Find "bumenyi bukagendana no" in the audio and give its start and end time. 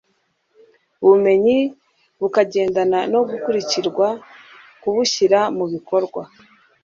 1.07-3.19